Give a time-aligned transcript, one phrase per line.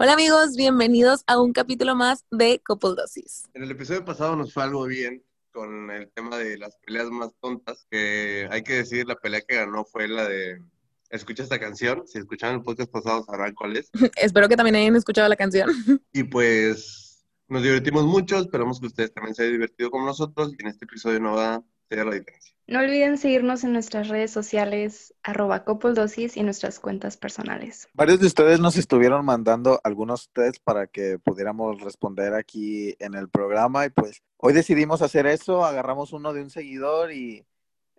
[0.00, 3.48] Hola amigos, bienvenidos a un capítulo más de Couple Dosis.
[3.52, 7.32] En el episodio pasado nos fue algo bien con el tema de las peleas más
[7.40, 10.62] tontas, que hay que decir, la pelea que ganó fue la de
[11.10, 13.90] escucha esta canción, si escucharon el podcast pasado sabrán cuál es.
[14.22, 15.68] Espero que también hayan escuchado la canción.
[16.12, 20.62] Y pues nos divertimos mucho, esperamos que ustedes también se hayan divertido como nosotros y
[20.62, 21.60] en este episodio no va
[21.90, 22.54] la diferencia.
[22.66, 27.88] No olviden seguirnos en nuestras redes sociales, arroba Dosis y nuestras cuentas personales.
[27.94, 33.30] Varios de ustedes nos estuvieron mandando algunos tests para que pudiéramos responder aquí en el
[33.30, 37.46] programa y pues hoy decidimos hacer eso, agarramos uno de un seguidor y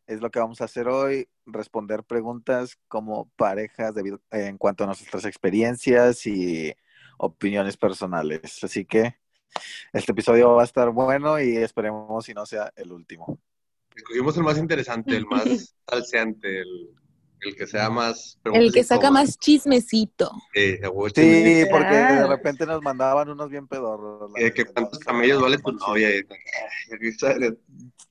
[0.05, 4.87] es lo que vamos a hacer hoy, responder preguntas como parejas debido, en cuanto a
[4.87, 6.75] nuestras experiencias y
[7.17, 8.63] opiniones personales.
[8.63, 9.15] Así que
[9.93, 13.39] este episodio va a estar bueno y esperemos si no sea el último.
[13.99, 15.43] Escogimos el más interesante, el más
[15.89, 16.89] salseante, el,
[17.41, 18.39] el que sea más...
[18.45, 20.31] El que saca más chismecito.
[20.53, 20.77] Sí,
[21.15, 24.31] sí, porque de repente nos mandaban unos bien pedorros.
[24.33, 26.09] Que, que cuántos camellos vale tu novia.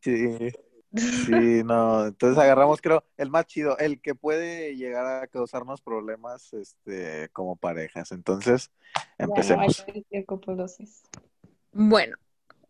[0.02, 0.52] Sí.
[0.94, 1.32] Sí,
[1.64, 7.28] no, entonces agarramos, creo, el más chido, el que puede llegar a causarnos problemas este,
[7.32, 8.12] como parejas.
[8.12, 8.70] Entonces,
[9.18, 9.84] empecemos.
[11.72, 12.16] Bueno,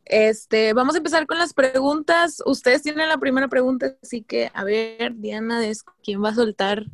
[0.08, 2.42] este, vamos a empezar con las preguntas.
[2.46, 5.60] Ustedes tienen la primera pregunta, así que a ver, Diana,
[6.02, 6.84] ¿quién va a soltar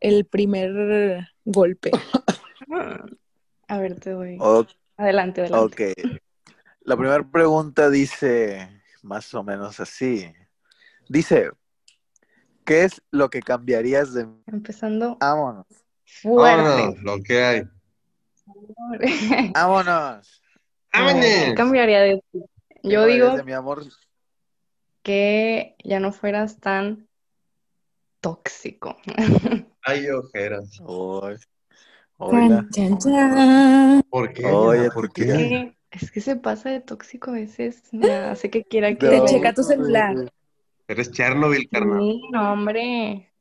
[0.00, 1.90] el primer golpe?
[3.68, 4.38] A ver, te doy.
[4.96, 5.94] Adelante, adelante.
[5.94, 6.18] Ok.
[6.82, 10.32] La primera pregunta dice más o menos así.
[11.08, 11.50] Dice,
[12.64, 15.16] ¿qué es lo que cambiarías de Empezando.
[15.20, 15.66] Vámonos.
[16.24, 17.62] Vámonos, lo que hay.
[19.54, 20.39] Vámonos.
[20.92, 22.44] ¿Qué cambiaría de ti?
[22.82, 23.84] Yo digo mi amor?
[25.02, 27.08] que ya no fueras tan
[28.20, 28.96] tóxico.
[29.82, 30.78] Ay, ojeras.
[30.82, 31.38] Oye.
[32.18, 32.66] Hola.
[34.10, 34.46] ¿Por qué?
[34.46, 35.74] Oye, ¿por qué?
[35.90, 37.82] Es que se pasa de tóxico a veces.
[37.92, 39.08] Me hace que quiera que.
[39.08, 40.14] Te checa tu celular.
[40.86, 42.00] Eres Chernobyl, carnal.
[42.00, 43.32] Sí, no, hombre.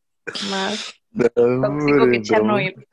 [0.50, 1.02] Más
[1.36, 2.88] tóxico que Chernobyl.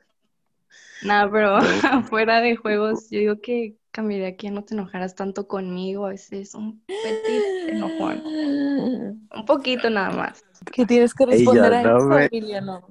[1.03, 1.59] Nada, pero
[2.09, 6.05] fuera de juegos, yo digo que cambiaría que no te enojaras tanto conmigo.
[6.05, 8.21] A veces un petit enojón.
[8.25, 10.43] Un poquito nada más.
[10.71, 12.85] ¿Qué tienes que responder a eso,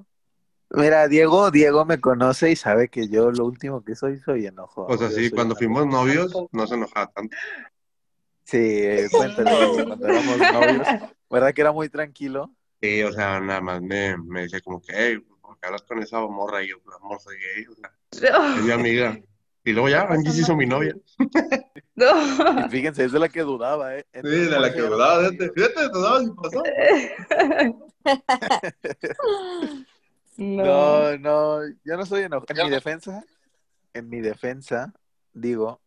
[0.69, 4.85] Mira, Diego, Diego me conoce y sabe que yo lo último que soy soy enojo.
[4.85, 7.35] Pues así, cuando fuimos novios, no se enojaba tanto.
[8.43, 8.83] Sí,
[9.15, 10.87] cuéntale, cuando éramos novios,
[11.29, 12.51] ¿verdad que era muy tranquilo?
[12.81, 15.99] Sí, o sea, nada más me, me decía como que, hey, ¿por qué hablas con
[15.99, 16.61] esa morra?
[16.63, 19.19] Y yo, pues, amor, soy gay, o sea, es mi amiga.
[19.63, 20.95] Y luego ya, Angie se hizo mi novia.
[21.97, 22.67] No.
[22.67, 24.05] Y fíjense, es de la que dudaba, ¿eh?
[24.13, 26.63] Sí, de la que dudaba, fíjate, fíjate, dudaba si pasó.
[30.37, 32.45] No, no, yo no soy enojón.
[32.49, 33.23] En mi defensa,
[33.95, 34.93] en mi defensa,
[35.33, 35.81] digo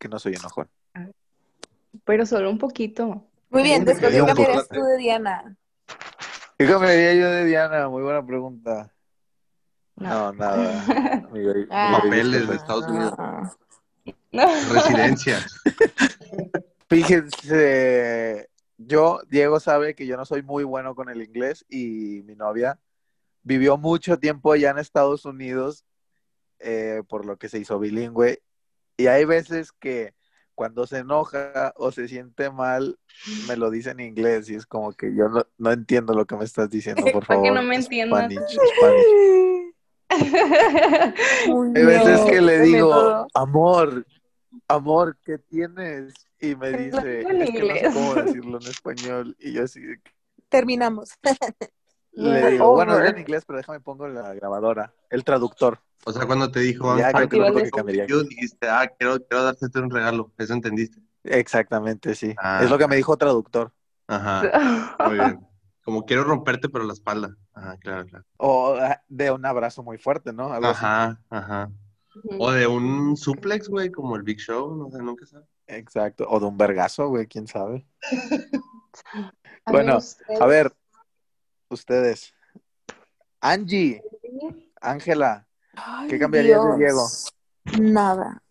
[0.00, 0.68] que no soy enojón.
[2.04, 3.24] Pero solo un poquito.
[3.50, 4.64] Muy bien, después ¿qué poco.
[4.72, 5.56] tú de Diana?
[6.58, 7.88] ¿Qué cambiaría yo de Diana?
[7.88, 8.92] Muy buena pregunta.
[9.96, 10.32] No.
[10.32, 11.28] No, nada.
[11.32, 11.40] Mi
[11.70, 12.00] Ah.
[12.02, 13.14] Papeles de Estados Unidos,
[14.32, 14.46] No.
[14.72, 15.38] residencia.
[16.88, 22.34] Fíjense, yo, Diego sabe que yo no soy muy bueno con el inglés y mi
[22.34, 22.78] novia
[23.42, 25.84] vivió mucho tiempo allá en Estados Unidos,
[26.58, 28.42] eh, por lo que se hizo bilingüe.
[28.96, 30.14] Y hay veces que
[30.54, 32.98] cuando se enoja o se siente mal,
[33.48, 36.36] me lo dice en inglés y es como que yo no, no entiendo lo que
[36.36, 37.44] me estás diciendo, por Para favor.
[37.44, 38.30] que no me entiendas.
[38.32, 39.06] Spanish, Spanish.
[41.74, 44.06] Hay veces que le digo, amor,
[44.68, 46.14] amor, ¿qué tienes?
[46.40, 49.36] Y me dice, en es que no sé cómo decirlo en español.
[49.38, 49.80] Y yo así
[50.48, 51.10] Terminamos.
[52.12, 53.06] le digo, bueno, Over.
[53.06, 55.80] en inglés, pero déjame pongo la grabadora, el traductor.
[56.04, 58.06] O sea, cuando te dijo, Ya Ángel, creo que lo que cambiaría.
[58.06, 60.32] yo dijiste, ah, quiero, quiero darte un regalo.
[60.36, 61.00] Eso entendiste.
[61.24, 62.34] Exactamente, sí.
[62.36, 62.60] Ah.
[62.62, 63.72] Es lo que me dijo traductor.
[64.06, 64.42] Ajá,
[65.08, 65.46] muy bien.
[65.84, 67.36] Como quiero romperte, pero la espalda.
[67.52, 68.24] Ajá, claro, claro.
[68.38, 70.52] O ah, de un abrazo muy fuerte, ¿no?
[70.52, 70.84] Algo así.
[70.84, 71.70] Ajá, ajá.
[72.38, 75.48] O de un suplex, güey, como el Big Show, no sé, nunca sabes.
[75.66, 76.26] Exacto.
[76.28, 77.86] O de un vergazo, güey, quién sabe.
[79.66, 80.72] A Bueno, ustedes- A ver,
[81.68, 82.34] ustedes.
[83.40, 84.02] Angie,
[84.80, 85.46] Ángela,
[86.08, 87.34] ¿Qué cambiarías de Dios.
[87.80, 88.42] Nada.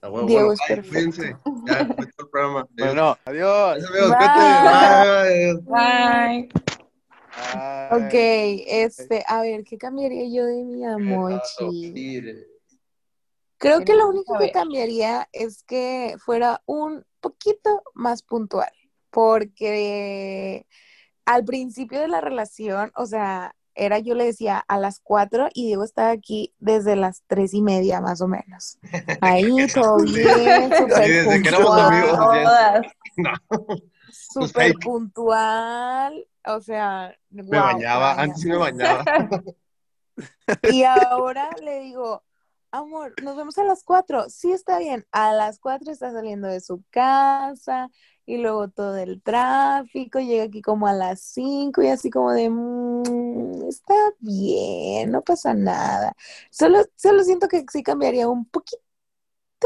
[0.00, 0.92] Bueno, Diego bueno, es ay, perfecto.
[0.94, 1.36] cuídense.
[1.66, 2.68] Ya, el programa.
[2.78, 3.76] bueno, adiós.
[3.76, 5.54] Adiós, amigos, Bye.
[5.54, 5.62] Bye.
[5.66, 6.48] Bye.
[6.48, 6.68] Bye.
[7.90, 8.14] Ok,
[8.66, 12.42] este, a ver, ¿qué cambiaría yo de mi amochi?
[13.56, 14.52] Creo que lo único que ver.
[14.52, 18.70] cambiaría es que fuera un poquito más puntual,
[19.10, 20.66] porque
[21.24, 25.66] al principio de la relación, o sea, era yo le decía a las cuatro y
[25.66, 28.78] Diego estaba aquí desde las tres y media más o menos.
[29.22, 31.56] Ahí todo bien, súper
[32.06, 32.92] puntual.
[34.10, 39.04] Súper puntual, o sea, me bañaba, antes sí me bañaba.
[40.72, 42.24] Y ahora le digo,
[42.72, 44.28] amor, nos vemos a las cuatro.
[44.28, 45.06] Sí, está bien.
[45.12, 47.88] A las cuatro está saliendo de su casa
[48.28, 50.20] y luego todo el tráfico.
[50.20, 55.54] Llega aquí como a las cinco y así como de, mm, está bien, no pasa
[55.54, 56.14] nada.
[56.50, 58.82] Solo, solo siento que sí cambiaría un poquito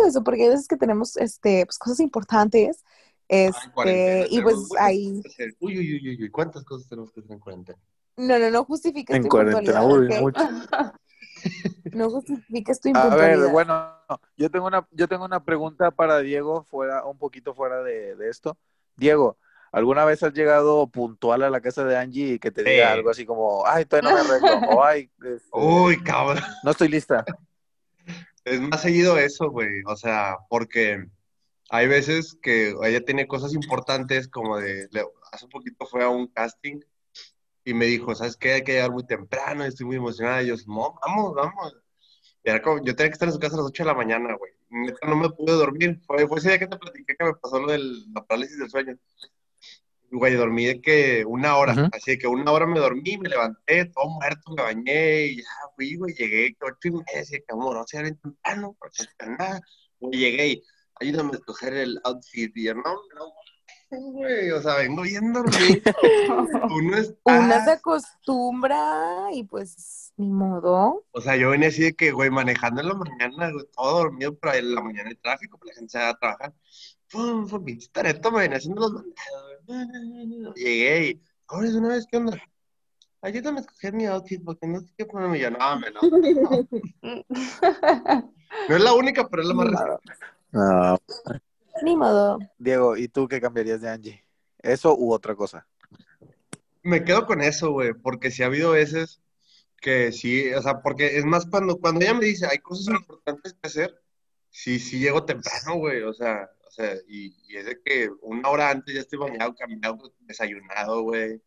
[0.06, 2.84] eso, porque hay veces que tenemos este, pues, cosas importantes.
[3.26, 5.20] Este, y pues ahí.
[5.58, 7.78] Uy, uy, uy, uy, ¿cuántas cosas tenemos que hacer en cuarentena?
[8.16, 10.40] No, no, no justifica En cuarentena, uy, mucho.
[11.92, 13.94] No justifiques tu A ver, bueno,
[14.36, 18.56] yo tengo una, yo tengo una pregunta para Diego, fuera, un poquito fuera de, esto.
[18.96, 19.36] Diego,
[19.72, 23.10] ¿alguna vez has llegado puntual a la casa de Angie y que te diga algo
[23.10, 26.42] así como, ay, todavía no me arreglo, o ay, este, uy, cabrón.
[26.62, 27.24] No estoy lista.
[28.44, 31.06] Es más seguido eso, güey, o sea, porque
[31.70, 34.88] hay veces que ella tiene cosas importantes como de,
[35.32, 36.80] hace un poquito fue a un casting
[37.64, 38.54] y me dijo, ¿sabes qué?
[38.54, 40.42] Hay que llegar muy temprano, estoy muy emocionada.
[40.42, 41.76] Y yo, no, vamos, vamos.
[42.44, 43.94] Y era como, yo tenía que estar en su casa a las 8 de la
[43.94, 44.52] mañana, güey.
[45.06, 46.00] no me pude dormir.
[46.06, 48.70] Fue, fue ese día que te platiqué que me pasó lo de la parálisis del
[48.70, 48.98] sueño.
[50.10, 51.88] Güey, dormí de que una hora.
[51.92, 55.44] Así que una hora me dormí, me levanté, todo muerto, me bañé y ya
[55.76, 56.14] fui, güey.
[56.14, 59.04] Llegué a 8 y media, decía que amor, no se bien temprano, porque
[59.38, 59.60] nada.
[60.00, 60.62] Güey, llegué y
[61.00, 62.54] ayúdame a escoger el outfit.
[62.56, 63.32] Y yo, no, no,
[63.98, 65.82] güey, o sea, vengo bien dormido.
[66.70, 66.96] Uno
[67.64, 71.04] se acostumbra y pues ni modo.
[71.12, 74.54] O sea, yo venía así de que, güey, manejando en la mañana, todo dormido, pero
[74.54, 76.54] en la mañana el tráfico, pues la gente se va a trabajar.
[77.08, 80.56] Fum, fum, pinche tareto, me venía haciendo los mandados.
[80.56, 82.40] Llegué y, ahora es una vez, ¿qué onda?
[83.20, 85.38] Ayúdame a escoger mi outfit porque no sé qué ponerme.
[85.38, 86.00] yo, no, me no.
[88.68, 90.12] No es la única, pero es la más reciente.
[90.52, 90.98] No.
[91.82, 92.38] Ni modo.
[92.58, 94.24] Diego, ¿y tú qué cambiarías de Angie?
[94.58, 95.66] ¿Eso u otra cosa?
[96.82, 99.20] Me quedo con eso, güey, porque si ha habido veces
[99.80, 103.54] que sí, o sea, porque es más cuando, cuando ella me dice, hay cosas importantes
[103.54, 104.00] que hacer,
[104.50, 108.70] sí, sí llego temprano, güey, o sea, o sea, y, es de que una hora
[108.70, 111.42] antes ya estoy bañado, caminado, desayunado, güey.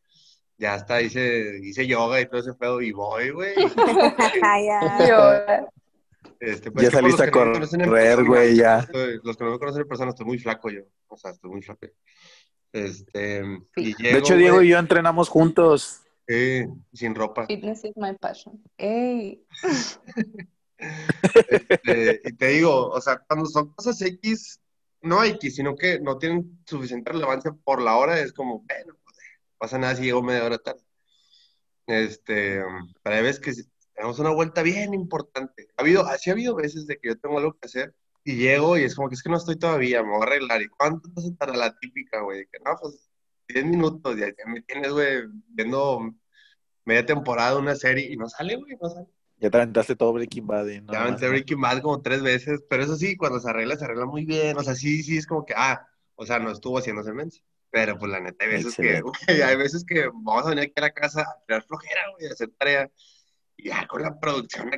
[0.57, 3.55] Ya está, hice, hice yoga y todo ese pedo y voy, güey.
[6.39, 8.87] Este, pues, ya saliste a correr, güey, ya.
[9.23, 10.81] los que no me conocen en persona, estoy muy flaco yo.
[11.07, 11.87] O sea, estoy muy flaco.
[12.71, 13.41] Este,
[13.75, 16.01] de hecho, Diego y yo entrenamos juntos.
[16.27, 17.45] Sí, sin ropa.
[17.45, 18.61] Fitness is my passion.
[18.77, 19.45] Ey.
[20.77, 24.59] Este, y te digo, o sea, cuando son cosas X,
[25.01, 29.17] no X, sino que no tienen suficiente relevancia por la hora, es como, bueno, pues,
[29.57, 30.81] pasa nada si llego media hora tarde.
[31.87, 32.61] Este,
[33.03, 33.53] pero hay veces que
[33.95, 35.69] tenemos una vuelta bien importante.
[35.77, 38.77] Ha habido, así ha habido veces de que yo tengo algo que hacer y llego
[38.77, 40.61] y es como que es que no estoy todavía, me voy a arreglar.
[40.61, 42.45] ¿Y cuánto pasa para la típica, güey?
[42.51, 43.09] Que no, pues
[43.47, 46.13] 10 minutos, ya, me tienes, güey, viendo
[46.83, 49.07] media temporada una serie y no sale, güey, no sale.
[49.37, 50.65] Ya te aventaste todo Breaking Bad.
[50.65, 50.93] ¿no?
[50.93, 54.05] Ya aventé Breaking Bad como tres veces, pero eso sí, cuando se arregla, se arregla
[54.05, 54.57] muy bien.
[54.57, 57.41] O sea, sí, sí, es como que, ah, o sea, no estuvo haciéndose mensa.
[57.69, 59.13] Pero pues la neta, hay veces que, güey,
[59.43, 62.33] hay veces que vamos a venir aquí a la casa a tirar flojera, güey, a
[62.33, 62.89] hacer tarea
[63.57, 64.69] ya con la producción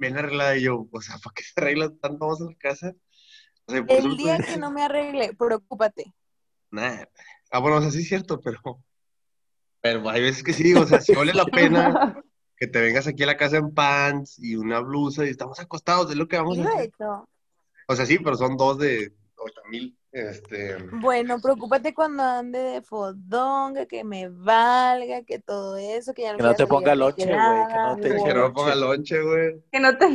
[0.00, 2.92] bien arreglada yo, o sea, ¿para qué se arregla tanto vamos a la casa?
[3.66, 6.14] el día que no me arregle, preocúpate.
[6.70, 7.04] Nah.
[7.50, 8.60] Ah, bueno, o sea, sí es cierto, pero,
[9.80, 12.22] pero hay veces que sí, o sea, si vale la pena
[12.56, 16.10] que te vengas aquí a la casa en pants y una blusa y estamos acostados,
[16.10, 16.90] es lo que vamos a hacer.
[17.88, 19.96] O sea, sí, pero son dos de ocho mil.
[20.14, 20.76] Este...
[20.92, 26.38] Bueno, preocúpate cuando ande de fodonga, que me valga, que todo eso, que ya no,
[26.38, 27.66] que no te ponga lonche, güey.
[27.66, 29.64] Que no te que no ponga lonche, güey.
[29.72, 30.06] Que no te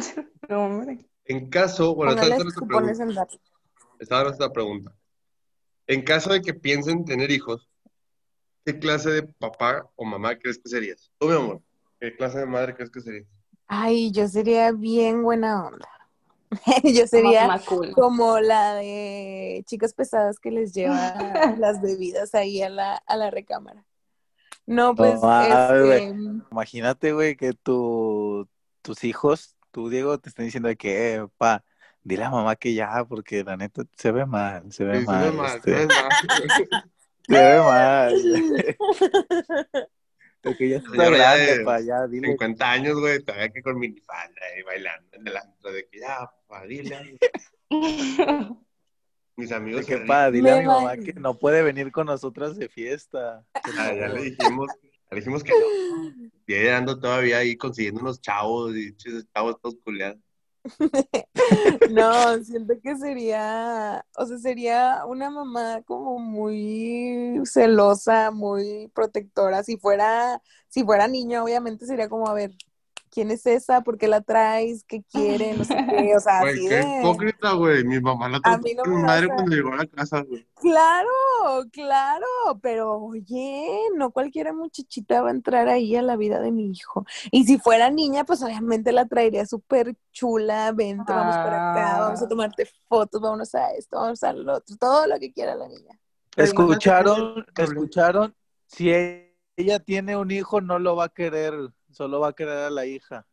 [0.48, 1.06] no, hombre.
[1.26, 3.28] En caso, bueno, esta es nuestra pregunta.
[4.00, 4.96] Esta es nuestra pregunta.
[5.86, 7.70] En caso de que piensen tener hijos,
[8.64, 11.12] ¿qué clase de papá o mamá crees que serías?
[11.18, 11.62] Tú, mi amor,
[12.00, 13.28] ¿qué clase de madre crees que serías?
[13.68, 15.90] Ay, yo sería bien buena onda.
[16.84, 17.62] Yo sería
[17.94, 21.14] como la de chicas pesadas que les lleva
[21.60, 23.86] las bebidas ahí a la, a la recámara.
[24.66, 25.16] No, pues.
[25.16, 26.14] este...
[26.52, 28.48] Imagínate, güey, que tu,
[28.82, 31.64] tus hijos, tú, Diego, te están diciendo que, eh, pa,
[32.04, 35.24] dile a mamá que ya, porque la neta se ve mal, se ve mal.
[35.24, 35.88] Se ve mal, este...
[37.28, 38.14] se ve mal.
[40.42, 42.30] Porque ya está grande, pa, ya, dile.
[42.30, 46.32] 50 años, güey, todavía que con minifalda y bailando en el antro, de que ya,
[46.48, 47.18] pa, dile.
[49.36, 49.86] Mis amigos.
[49.86, 53.46] De que, pa, dile a mi mamá que no puede venir con nosotras de fiesta.
[53.54, 54.70] Ah, ya le dijimos,
[55.12, 56.30] le dijimos que no.
[56.48, 58.96] Y ella ando todavía ahí consiguiendo unos chavos y
[59.34, 60.20] chavos todos culiados.
[61.90, 69.64] No, siento que sería, o sea, sería una mamá como muy celosa, muy protectora.
[69.64, 72.52] Si fuera, si fuera niño, obviamente sería como, a ver,
[73.12, 73.82] ¿quién es esa?
[73.82, 74.84] ¿Por qué la traes?
[74.86, 75.54] ¿Qué quiere?
[75.56, 77.00] No sé qué, o sea, Güey, así qué de...
[77.00, 77.84] hipócrita, güey.
[77.84, 80.48] Mi mamá la A trató mí no mi madre cuando llegó a la casa, güey.
[80.56, 81.10] Claro,
[81.72, 82.26] claro,
[82.62, 87.06] pero oye, no cualquiera muchachita va a entrar ahí a la vida de mi hijo.
[87.32, 92.22] Y si fuera niña, pues obviamente la traería súper chula, vente, vamos para acá, vamos
[92.22, 92.28] a Ah.
[92.28, 96.00] tomarte fotos, vámonos a esto, vamos a lo otro, todo lo que quiera la niña.
[96.36, 97.46] ¿Escucharon?
[97.58, 98.36] ¿Escucharon?
[98.68, 98.92] Si
[99.58, 101.54] ella tiene un hijo, no lo va a querer,
[101.92, 103.26] solo va a querer a la hija.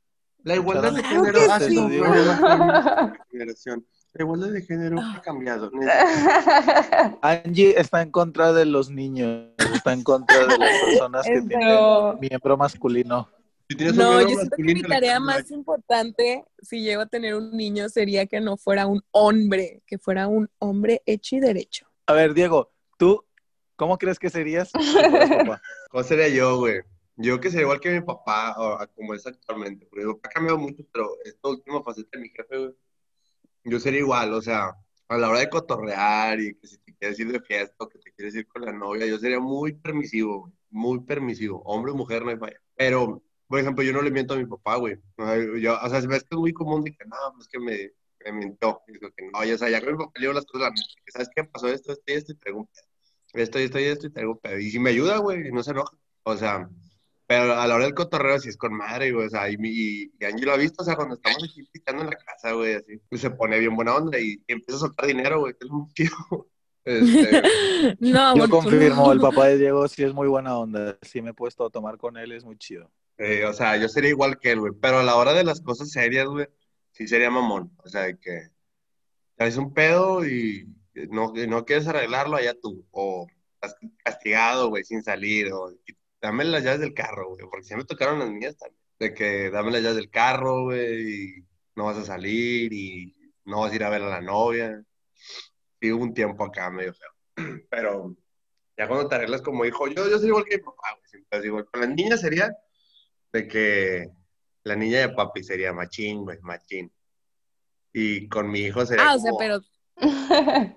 [0.43, 3.87] La igualdad de género ha sido la generación.
[4.13, 5.71] La igualdad de género ha cambiado.
[7.23, 12.21] Angie está en contra de los niños, está en contra de las personas que tienen
[12.21, 13.29] miembro masculino.
[13.69, 17.89] Si No, yo siento que mi tarea más importante, si llego a tener un niño,
[17.89, 21.87] sería que no fuera un hombre, que fuera un hombre hecho y derecho.
[22.07, 23.25] A ver, Diego, ¿tú
[23.75, 24.71] cómo crees que serías?
[25.91, 26.83] ¿Cómo sería yo, güey?
[27.17, 29.87] Yo que sería igual que mi papá, o como es actualmente.
[29.87, 32.75] Porque mi papá ha cambiado mucho, pero esta última faceta de mi jefe, güey.
[33.65, 34.77] Yo sería igual, o sea,
[35.09, 37.99] a la hora de cotorrear y que si te quieres ir de fiesta o que
[37.99, 40.53] te quieres ir con la novia, yo sería muy permisivo.
[40.71, 41.63] Muy permisivo.
[41.65, 42.61] Hombre o mujer, no hay falla.
[42.77, 44.95] Pero, por ejemplo, yo no le miento a mi papá, güey.
[45.17, 47.17] O sea, yo, o sea, se me hace que es muy común de que, no,
[47.35, 47.93] pues que me,
[48.25, 48.83] me mintió.
[48.89, 50.71] Y digo que no, ya, o sea, ya con mi papá le digo las cosas,
[51.05, 51.45] que, ¿sabes qué?
[51.45, 52.85] Pasó esto, esto y esto y traigo un pedo.
[53.35, 54.59] Esto y esto y esto y traigo un pedo.
[54.59, 55.97] Y si me ayuda, güey, no se enoja.
[56.25, 56.69] O sea,
[57.27, 59.27] pero a la hora del cotorreo sí es con madre, güey.
[59.27, 62.03] O sea, y, y, y Angie lo ha visto, o sea, cuando estamos aquí picando
[62.05, 64.81] en la casa, güey, así, pues se pone bien buena onda y, y empieza a
[64.89, 66.13] soltar dinero, güey, que es muy chido.
[66.89, 67.43] Este,
[68.01, 69.13] No, Yo tú confirmo, no.
[69.13, 70.97] el papá de Diego sí es muy buena onda.
[71.03, 72.93] Sí me he puesto a tomar con él, es muy chido.
[73.19, 74.73] eh, o sea, yo sería igual que él, güey.
[74.81, 76.47] Pero a la hora de las cosas serias, güey,
[76.93, 77.73] sí sería mamón.
[77.85, 78.51] O sea, de que
[79.37, 80.69] traes un pedo y
[81.11, 82.87] no, y no quieres arreglarlo, allá tú.
[82.93, 85.53] O estás castigado, güey, sin salir.
[85.53, 87.47] O y dame las llaves del carro, güey.
[87.51, 88.81] Porque si me tocaron las mías también.
[88.99, 93.61] De que dame las llaves del carro, güey, y no vas a salir y no
[93.61, 94.83] vas a ir a ver a la novia.
[95.81, 97.11] Sí, hubo un tiempo acá medio feo.
[97.71, 98.17] Pero
[98.77, 101.11] ya cuando te arreglas como hijo, yo, yo soy igual que mi papá, güey.
[101.11, 102.57] Siempre digo, con las niñas sería
[103.33, 104.11] de que
[104.65, 106.93] la niña de papi sería machín, güey, machín.
[107.93, 109.61] Y con mi hijo sería Ah, o sea, como, pero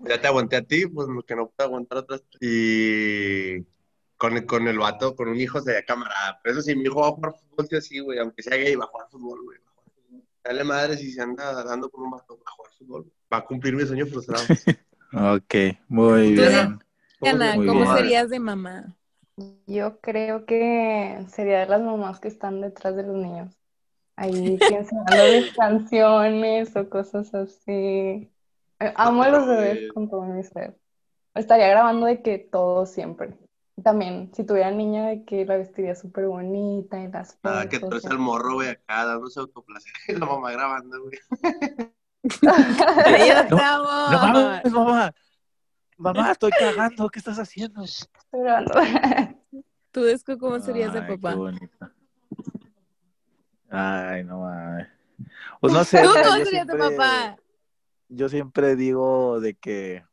[0.08, 2.24] ya te aguanté a ti, pues que no puedo aguantar otras.
[2.40, 3.66] Y
[4.20, 6.40] con, con el vato, con un hijo sería camarada.
[6.44, 8.76] Pero eso sí, mi hijo va a jugar fútbol, sí, así, güey, aunque sea gay,
[8.76, 9.58] va a jugar fútbol, güey.
[10.44, 13.12] Dale madre si se anda dando con un vato, va a jugar fútbol.
[13.32, 14.44] Va a cumplir mi sueño frustrado.
[15.12, 15.56] Ok,
[15.88, 16.78] muy bien.
[17.22, 17.96] Ana, ¿cómo bien.
[17.96, 18.96] serías de mamá?
[19.66, 23.52] Yo creo que sería de las mamás que están detrás de los niños.
[24.16, 27.72] Ahí enseñándoles canciones o cosas así.
[28.80, 30.78] Eh, Amo a los bebés con todo mi ser.
[31.34, 33.34] Estaría grabando de que todo siempre.
[33.84, 37.86] También, si tuviera niña, de que la vestiría súper bonita y las Ah, que tú
[37.86, 38.04] fotos.
[38.06, 39.94] eres el morro, güey, acá dándose autoplacer.
[40.08, 41.18] Y la mamá grabando, güey.
[43.06, 44.12] Ay, yo No.
[44.12, 45.14] No mames, mamá.
[45.98, 47.10] Mamá, estoy cagando.
[47.10, 47.84] ¿Qué estás haciendo?
[47.84, 48.74] Estoy grabando.
[49.92, 51.32] ¿Tú, Desco, cómo serías de papá?
[51.32, 51.90] Qué bonito.
[53.70, 54.88] Ay, no mames.
[55.60, 56.02] Pues no sé.
[56.02, 57.38] ¿Tú cómo serías de papá?
[58.08, 60.04] Yo siempre digo de que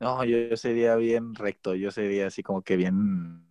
[0.00, 3.46] no, yo, yo sería bien recto, yo sería así como que bien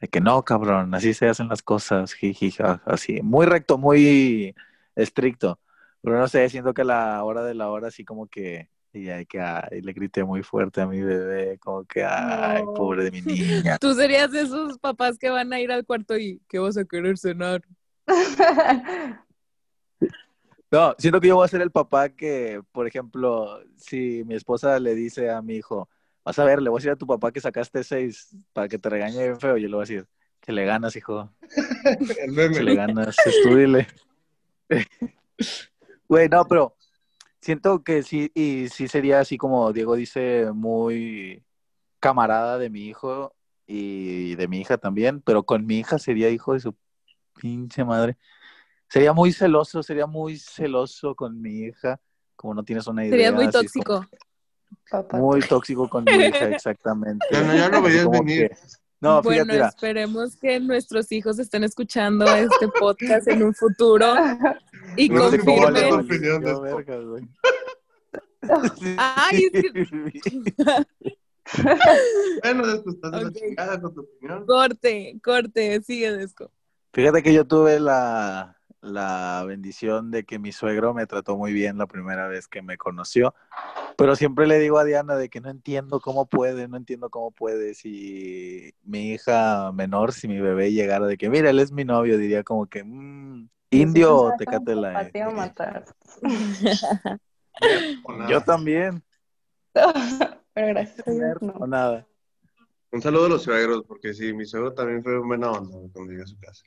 [0.00, 2.54] de que no, cabrón, así se hacen las cosas, jiji,
[2.86, 4.54] así, muy recto, muy
[4.96, 5.60] estricto.
[6.02, 9.08] Pero no sé, siento que a la hora de la hora así como que y
[9.08, 12.74] hay que ay, le grité muy fuerte a mi bebé, como que ay, No.
[12.74, 13.78] pobre de mi niña.
[13.80, 16.84] Tú serías de esos papás que van a ir al cuarto y ¿qué vas a
[16.84, 17.62] querer cenar?
[20.70, 24.78] No, siento que yo voy a ser el papá que, por ejemplo, si mi esposa
[24.78, 25.88] le dice a mi hijo,
[26.24, 28.78] vas a ver, le voy a decir a tu papá que sacaste seis para que
[28.78, 30.06] te regañe bien feo, yo le voy a decir,
[30.40, 31.28] que le ganas, hijo,
[32.20, 32.56] El meme.
[32.56, 33.88] que le ganas, estúdile.
[36.08, 36.76] Güey, no, pero
[37.40, 41.44] siento que sí, y sí sería así como Diego dice, muy
[42.00, 43.34] camarada de mi hijo
[43.66, 46.74] y de mi hija también, pero con mi hija sería hijo de su
[47.40, 48.16] pinche madre.
[48.90, 52.00] Sería muy celoso, sería muy celoso con mi hija,
[52.36, 53.12] como no tienes una idea.
[53.12, 54.06] Serías muy como tóxico.
[54.90, 55.16] Papá.
[55.18, 57.24] Muy tóxico con mi hija, exactamente.
[57.30, 58.48] Ya no, ya lo veías como venir.
[58.50, 58.56] que-
[59.02, 64.06] no, bueno, fíjate, mira, esperemos que nuestros hijos estén escuchando este podcast en un futuro
[64.96, 65.74] y No confirmen.
[68.98, 69.86] Ay, es que-
[72.42, 73.34] Bueno, después estás de la Ok.
[73.36, 74.46] chingada con tu opinión.
[74.46, 76.52] corte, corte, sigue Desco.
[76.92, 81.78] Fíjate que yo tuve la, la bendición de que mi suegro me trató muy bien
[81.78, 83.34] la primera vez que me conoció,
[83.96, 87.30] pero siempre le digo a Diana de que no entiendo cómo puede, no entiendo cómo
[87.30, 91.84] puede, si mi hija menor, si mi bebé llegara de que, mira, él es mi
[91.84, 95.10] novio, diría como que, mmm, indio o tecate la...
[95.34, 95.84] Matar.
[98.28, 99.02] Yo también.
[100.54, 101.52] Pero gracias a Dios, no.
[101.52, 102.06] O nada.
[102.92, 106.24] Un saludo a los suegros, porque sí, mi suegro también fue buena onda cuando llegué
[106.24, 106.64] a su casa.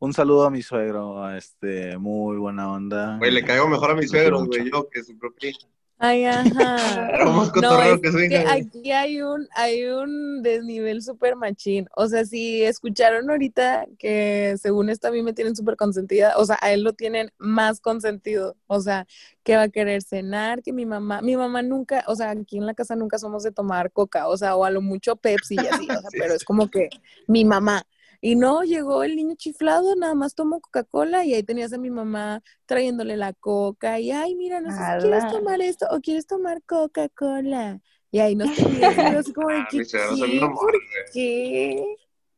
[0.00, 3.16] Un, saludo a mi suegro, este, muy buena onda.
[3.18, 5.66] Güey, le caigo mejor a mi suegro, güey, yo que su propia hija.
[6.00, 7.08] Ay, ajá.
[7.60, 11.88] No, es que aquí hay un, hay un desnivel súper machín.
[11.96, 16.44] O sea, si escucharon ahorita que según esto a mí me tienen súper consentida, o
[16.44, 18.56] sea, a él lo tienen más consentido.
[18.68, 19.06] O sea,
[19.42, 22.66] que va a querer cenar, que mi mamá, mi mamá nunca, o sea, aquí en
[22.66, 25.66] la casa nunca somos de tomar coca, o sea, o a lo mucho Pepsi y
[25.66, 26.36] así, o sea, Sí, pero sí.
[26.36, 26.90] es como que
[27.26, 27.84] mi mamá.
[28.20, 31.90] Y no, llegó el niño chiflado, nada más tomó Coca-Cola y ahí tenías a mi
[31.90, 36.26] mamá trayéndole la coca y, ay, mira, no sé si quieres tomar esto o quieres
[36.26, 37.80] tomar Coca-Cola.
[38.10, 38.48] Y ahí nos
[39.18, 39.98] así como de Ah, que, ¿qué?
[40.24, 41.12] un amor, ¿Por güey.
[41.12, 41.84] qué?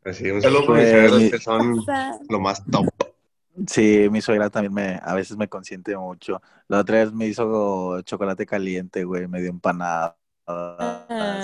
[0.03, 0.67] Pues sí, un saludo
[1.31, 1.85] que son
[2.29, 2.87] lo más top.
[3.67, 6.41] Sí, mi suegra también me, a veces me consiente mucho.
[6.69, 10.17] La otra vez me hizo chocolate caliente, güey, me dio empanadas,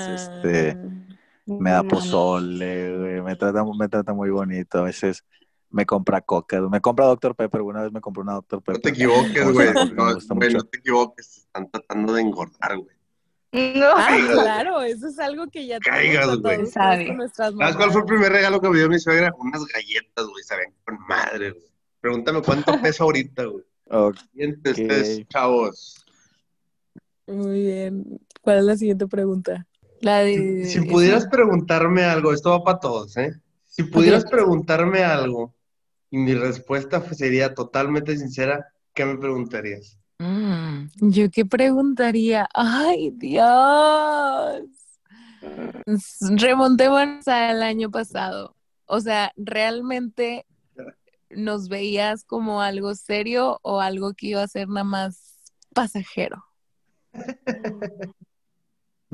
[0.09, 1.16] este, ah,
[1.47, 4.79] me da No, pozole, güey, me trata, me trata muy bonito.
[4.79, 5.25] A veces
[5.71, 7.35] me compra coca, me compra Dr.
[7.35, 8.59] Pepper, una vez me compró una Dr.
[8.59, 8.83] No Pepper.
[8.83, 9.69] te equivoques, güey.
[9.95, 10.59] No, gusta güey, mucho.
[10.59, 11.31] no te equivoques.
[11.33, 12.97] te Están tratando de engordar, güey.
[13.53, 13.87] No.
[13.95, 16.67] Ah, Caigas, claro, eso es algo que ya Caigas, güey.
[16.67, 19.33] ¿Sabes cuál fue el primer regalo que me dio mi suegra?
[19.39, 20.43] Unas galletas, güey.
[20.45, 21.65] Saben con madre, güey.
[22.01, 23.65] Pregúntame cuánto peso ahorita, güey.
[23.89, 26.05] Ok, Siguiente, ustedes, chavos.
[27.27, 28.21] Muy bien.
[28.41, 29.67] ¿Cuál es la siguiente pregunta?
[30.01, 30.67] La de...
[30.67, 33.33] Si pudieras esa- preguntarme algo, esto va para todos, ¿eh?
[33.67, 35.55] Si pudieras preguntarme algo
[36.11, 39.99] y mi respuesta fue- sería totalmente sincera, ¿qué me preguntarías?
[40.19, 42.49] Mm, ¿yo qué preguntaría?
[42.55, 44.63] ¡Ay, Dios!
[46.21, 48.57] Remontémonos al año pasado.
[48.87, 50.47] O sea, ¿realmente
[51.31, 55.39] nos veías como algo serio o algo que iba a ser nada más
[55.75, 56.45] pasajero?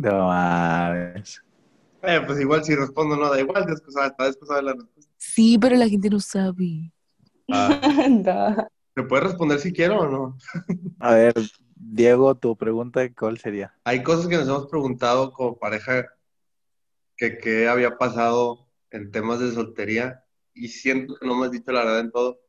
[0.02, 1.42] no mames.
[2.02, 5.12] Eh, pues igual si respondo no da igual, después, hasta después sabe la respuesta.
[5.16, 6.92] Sí, pero la gente no sabe.
[7.50, 7.80] Ah.
[8.94, 10.38] ¿Me puedes responder si quiero o no?
[10.98, 11.34] A ver,
[11.76, 13.74] Diego, tu pregunta, ¿cuál sería?
[13.84, 16.08] Hay cosas que nos hemos preguntado como pareja
[17.16, 21.70] que qué había pasado en temas de soltería y siento que no me has dicho
[21.70, 22.40] la verdad en todo.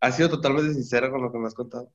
[0.00, 1.90] ¿Has sido totalmente sincera con lo que me has contado?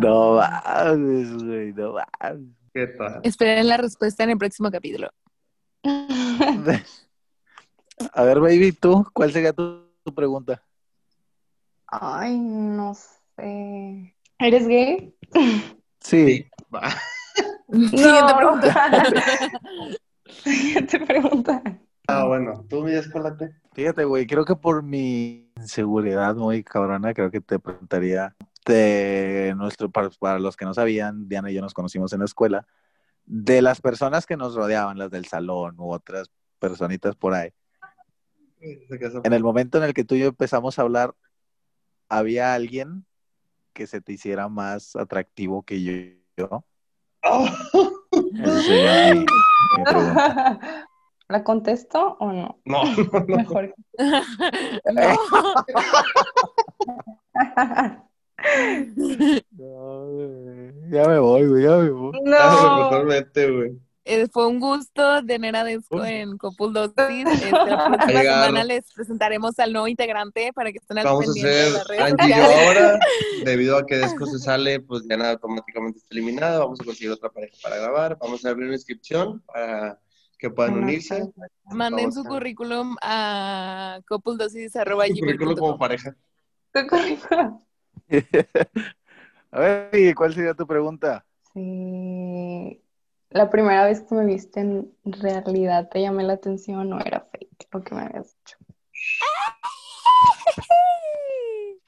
[0.00, 2.56] No mames, güey, no mames.
[2.76, 3.20] ¿Qué tal?
[3.22, 5.08] Esperen la respuesta en el próximo capítulo.
[8.12, 10.62] A ver, baby, tú, ¿cuál sería tu, tu pregunta?
[11.86, 14.14] Ay, no sé.
[14.38, 15.16] ¿Eres gay?
[16.00, 16.44] Sí.
[16.74, 16.90] Va.
[17.72, 18.90] Siguiente pregunta.
[20.44, 21.62] Siguiente pregunta.
[22.08, 23.56] Ah, bueno, tú mi chocolate.
[23.72, 28.36] Fíjate, güey, creo que por mi inseguridad muy cabrona, creo que te preguntaría
[28.72, 32.24] de nuestro, para, para los que no sabían, Diana y yo nos conocimos en la
[32.24, 32.66] escuela,
[33.24, 37.50] de las personas que nos rodeaban, las del salón u otras personitas por ahí.
[38.60, 41.14] En el momento en el que tú y yo empezamos a hablar,
[42.08, 43.04] ¿había alguien
[43.72, 46.64] que se te hiciera más atractivo que yo?
[47.22, 47.48] Oh,
[48.42, 50.88] Esa sería mi, mi pregunta.
[51.28, 52.60] ¿La contesto o no?
[52.64, 53.36] no, no, no.
[53.36, 53.74] Mejor.
[54.92, 55.16] No.
[59.50, 62.20] No, güey, ya me voy, güey, ya me voy.
[62.24, 62.90] No.
[62.90, 63.72] Totalmente, güey.
[64.08, 66.04] Eh, fue un gusto tener a Desco Uf.
[66.06, 67.26] en Copul Dosis.
[67.26, 71.32] Este, la próxima semana les presentaremos al nuevo integrante para que estén al Vamos a
[71.32, 72.66] pendiente de hacer las redes Angie sociales.
[72.68, 72.98] ahora.
[73.44, 76.60] Debido a que Desco se sale, pues ya nada automáticamente está eliminada.
[76.60, 78.16] Vamos a conseguir otra pareja para grabar.
[78.20, 79.98] Vamos a abrir una inscripción para
[80.38, 81.28] que puedan unirse.
[81.72, 85.16] Manden su a- currículum a copuldosis.gmail.com.
[85.16, 86.14] Su currículum como pareja.
[86.72, 87.58] Tu currículum.
[89.50, 91.24] A ver, y ¿cuál sería tu pregunta?
[91.52, 92.82] Sí.
[93.30, 97.68] La primera vez que me viste en realidad te llamé la atención, no era fake
[97.72, 98.56] lo que me habías dicho.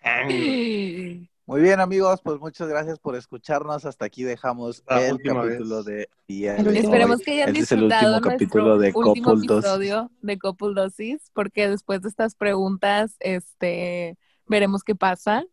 [1.46, 3.86] Muy bien, amigos, pues muchas gracias por escucharnos.
[3.86, 5.84] Hasta aquí dejamos La el capítulo vez.
[5.86, 6.88] de día El de último.
[6.88, 6.94] hoy.
[6.94, 11.30] Esperemos que hayan Este es el disfrutado último capítulo de último episodio de Couple Dosis,
[11.32, 15.44] porque después de estas preguntas, este, veremos qué pasa.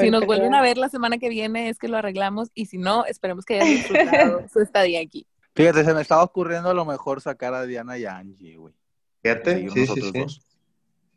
[0.00, 2.78] Si nos vuelven a ver la semana que viene es que lo arreglamos y si
[2.78, 5.26] no, esperemos que hayan disfrutado su estadía aquí.
[5.54, 8.74] Fíjate, se me estaba ocurriendo a lo mejor sacar a Diana y a Angie, güey.
[9.22, 9.60] Fíjate.
[9.60, 10.20] Sí, sí, nosotros sí.
[10.20, 10.40] dos.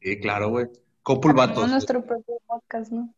[0.02, 0.68] Sí, claro, güey.
[1.02, 1.70] Copulvatos.
[1.70, 3.14] nuestro propio podcast, ¿no?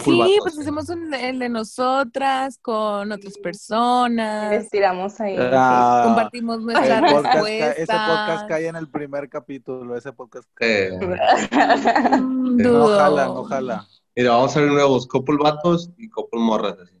[0.00, 4.50] Sí, pues hacemos un, el de nosotras con otras personas.
[4.50, 5.36] Les tiramos ahí.
[5.38, 7.78] Ah, compartimos nuestras respuestas.
[7.78, 10.88] ese podcast cae en el primer capítulo, ese podcast cae.
[10.88, 12.68] Eh.
[12.68, 13.86] Ojalá, ojalá.
[14.16, 16.78] Mira, vamos a ver nuevos Copulvatos y Copulmorras.
[16.80, 16.96] Así.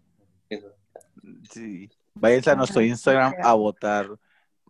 [1.50, 1.90] Sí.
[2.14, 4.08] Váyanse a nuestro Instagram a votar.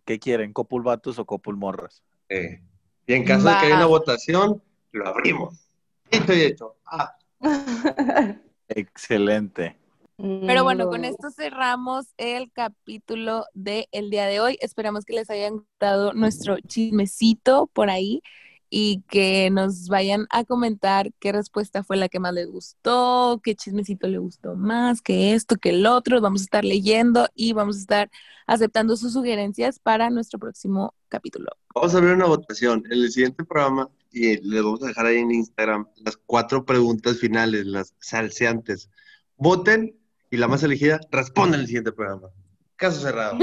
[0.05, 0.53] ¿Qué quieren?
[0.53, 2.01] ¿Copulvatos o Copulmorras?
[2.29, 2.61] Eh,
[3.05, 5.69] y en caso de que haya una votación, lo abrimos.
[6.11, 6.75] Dicho y hecho.
[6.85, 7.17] Ah.
[8.69, 9.77] Excelente.
[10.17, 14.57] Pero bueno, con esto cerramos el capítulo del el día de hoy.
[14.61, 18.23] Esperamos que les haya gustado nuestro chismecito por ahí
[18.69, 23.55] y que nos vayan a comentar qué respuesta fue la que más les gustó, qué
[23.55, 26.21] chismecito le gustó más, qué esto, qué el otro.
[26.21, 28.11] Vamos a estar leyendo y vamos a estar
[28.45, 31.49] aceptando sus sugerencias para nuestro próximo capítulo.
[31.73, 32.83] Vamos a ver una votación.
[32.89, 37.17] En el siguiente programa, y les vamos a dejar ahí en Instagram, las cuatro preguntas
[37.19, 38.89] finales, las salseantes.
[39.37, 39.95] Voten
[40.29, 42.29] y la más elegida responde en el siguiente programa.
[42.75, 43.37] Caso cerrado.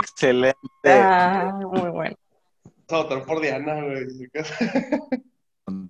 [0.00, 0.56] Excelente.
[0.84, 2.16] Ah, muy bueno.
[2.88, 4.06] A votar por Diana, güey.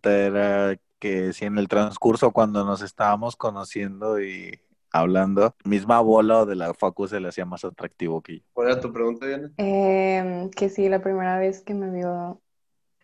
[0.02, 4.58] Era que si en el transcurso cuando nos estábamos conociendo y
[4.90, 8.44] hablando, misma bola de la Facu se le hacía más atractivo que yo.
[8.52, 9.52] ¿Cuál era tu pregunta, Diana?
[9.58, 12.40] Eh, que sí, la primera vez que me vio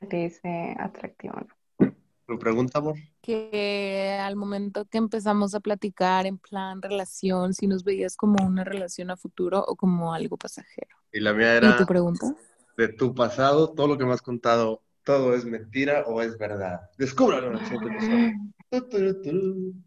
[0.08, 1.92] te dice atractivo, ¿no?
[2.26, 2.96] ¿Tu pregunta, amor?
[3.20, 8.64] Que al momento que empezamos a platicar en plan relación, si nos veías como una
[8.64, 10.96] relación a futuro o como algo pasajero.
[11.12, 12.34] Y la mía ¿Y era tu pregunta?
[12.76, 16.80] De tu pasado, todo lo que me has contado, todo es mentira o es verdad.
[16.96, 18.32] Descúbralo en el siguiente episodio.
[18.70, 19.84] Ustedes tienen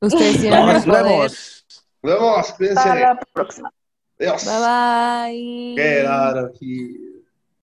[0.00, 1.66] Nos vemos.
[2.02, 2.80] Nos vemos, cuídense.
[2.80, 3.72] Hasta la próxima.
[4.18, 4.44] Adiós.
[4.44, 5.74] Bye bye.
[5.76, 7.15] Get out of here.